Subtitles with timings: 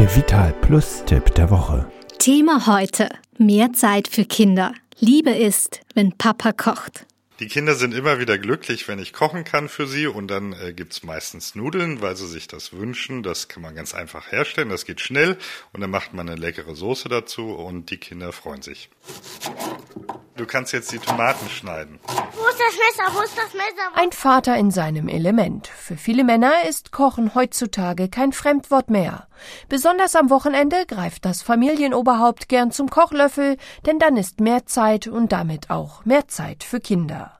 [0.00, 1.86] Der Vital Plus Tipp der Woche.
[2.18, 4.72] Thema heute: Mehr Zeit für Kinder.
[4.98, 7.04] Liebe ist, wenn Papa kocht.
[7.38, 10.72] Die Kinder sind immer wieder glücklich, wenn ich kochen kann für sie und dann äh,
[10.72, 13.22] gibt's meistens Nudeln, weil sie sich das wünschen.
[13.22, 15.36] Das kann man ganz einfach herstellen, das geht schnell
[15.74, 18.88] und dann macht man eine leckere Soße dazu und die Kinder freuen sich.
[20.40, 22.00] Du kannst jetzt die Tomaten schneiden.
[22.02, 23.14] Wo ist das Messer?
[23.14, 23.90] Wo ist das Messer?
[23.94, 25.66] Ein Vater in seinem Element.
[25.66, 29.28] Für viele Männer ist Kochen heutzutage kein Fremdwort mehr.
[29.68, 35.30] Besonders am Wochenende greift das Familienoberhaupt gern zum Kochlöffel, denn dann ist mehr Zeit und
[35.30, 37.38] damit auch mehr Zeit für Kinder.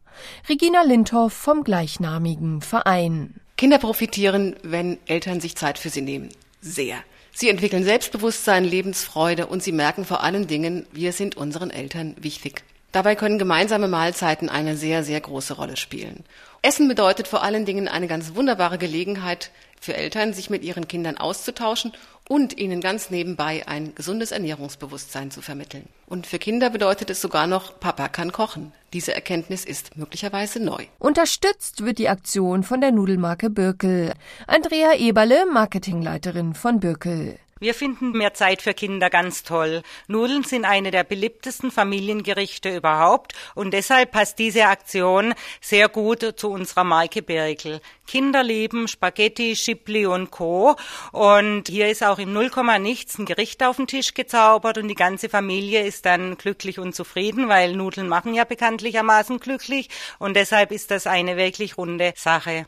[0.50, 3.40] Regina Lindhoff vom gleichnamigen Verein.
[3.56, 6.28] Kinder profitieren, wenn Eltern sich Zeit für sie nehmen.
[6.60, 6.98] Sehr.
[7.32, 12.62] Sie entwickeln Selbstbewusstsein, Lebensfreude und sie merken vor allen Dingen, wir sind unseren Eltern wichtig.
[12.92, 16.24] Dabei können gemeinsame Mahlzeiten eine sehr, sehr große Rolle spielen.
[16.62, 21.16] Essen bedeutet vor allen Dingen eine ganz wunderbare Gelegenheit für Eltern, sich mit ihren Kindern
[21.16, 21.92] auszutauschen
[22.28, 25.88] und ihnen ganz nebenbei ein gesundes Ernährungsbewusstsein zu vermitteln.
[26.06, 28.72] Und für Kinder bedeutet es sogar noch, Papa kann kochen.
[28.92, 30.84] Diese Erkenntnis ist möglicherweise neu.
[30.98, 34.12] Unterstützt wird die Aktion von der Nudelmarke Birkel.
[34.46, 37.38] Andrea Eberle, Marketingleiterin von Birkel.
[37.62, 39.82] Wir finden mehr Zeit für Kinder ganz toll.
[40.08, 46.48] Nudeln sind eine der beliebtesten Familiengerichte überhaupt und deshalb passt diese Aktion sehr gut zu
[46.48, 47.82] unserer Marke Birkel.
[48.06, 50.74] Kinder lieben Spaghetti, Schipli und Co.
[51.12, 54.94] Und hier ist auch im Nullkomma nichts ein Gericht auf den Tisch gezaubert und die
[54.94, 60.72] ganze Familie ist dann glücklich und zufrieden, weil Nudeln machen ja bekanntlichermaßen glücklich und deshalb
[60.72, 62.64] ist das eine wirklich runde Sache.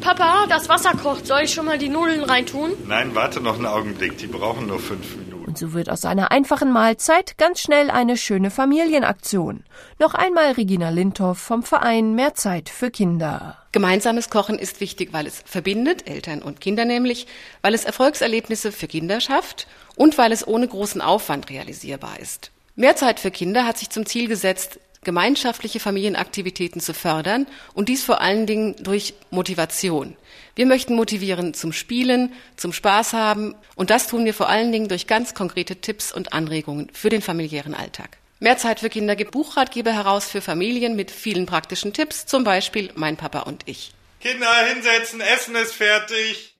[0.00, 1.26] Papa, das Wasser kocht.
[1.26, 2.72] Soll ich schon mal die Nudeln reintun?
[2.86, 5.44] Nein, warte noch einen Augenblick, die brauchen nur fünf Minuten.
[5.46, 9.64] Und so wird aus einer einfachen Mahlzeit ganz schnell eine schöne Familienaktion.
[9.98, 13.56] Noch einmal Regina Lindhoff vom Verein Mehr Zeit für Kinder.
[13.72, 17.26] Gemeinsames Kochen ist wichtig, weil es verbindet, Eltern und Kinder nämlich,
[17.62, 22.50] weil es Erfolgserlebnisse für Kinder schafft und weil es ohne großen Aufwand realisierbar ist.
[22.76, 24.78] Mehr Zeit für Kinder hat sich zum Ziel gesetzt,
[25.08, 30.18] gemeinschaftliche Familienaktivitäten zu fördern und dies vor allen Dingen durch Motivation.
[30.54, 34.88] Wir möchten motivieren zum Spielen, zum Spaß haben und das tun wir vor allen Dingen
[34.88, 38.18] durch ganz konkrete Tipps und Anregungen für den familiären Alltag.
[38.38, 42.90] Mehr Zeit für Kinder gibt Buchratgeber heraus für Familien mit vielen praktischen Tipps, zum Beispiel
[42.94, 43.92] Mein Papa und ich.
[44.20, 46.57] Kinder hinsetzen, Essen ist fertig.